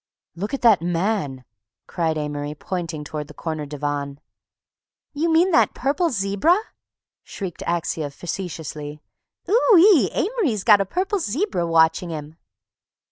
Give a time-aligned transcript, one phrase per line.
[0.35, 1.45] "Look at that man!"
[1.85, 4.19] cried Amory, pointing toward the corner divan.
[5.13, 6.59] "You mean that purple zebra!"
[7.23, 8.99] shrieked Axia facetiously.
[9.47, 10.09] "Ooo ee!
[10.11, 12.37] Amory's got a purple zebra watching him!"